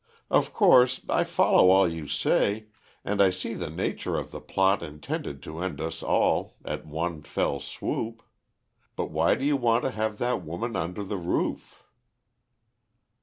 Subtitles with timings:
[0.31, 2.65] "Of course, I follow all you say,
[3.05, 7.21] and I see the nature of the plot intended to end us all at one
[7.21, 8.23] fell swoop.
[8.95, 11.83] But why do you want to have that woman under the roof?"